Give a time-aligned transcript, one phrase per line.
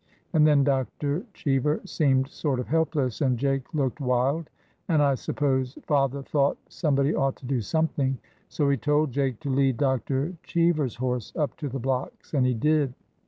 [0.33, 1.27] And then Dr.
[1.35, 4.49] Cheever seemed sort of helpless, and Jake looked wild,
[4.87, 8.17] and I suppose father thought some body ought to do something,
[8.49, 10.33] 'SO he told Jake to lead Dr.
[10.41, 12.95] Cheever's horse up to the blocks,— and he did.